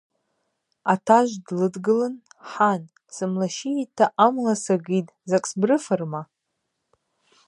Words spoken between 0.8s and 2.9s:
Атажв длыдгылын,– Хӏан,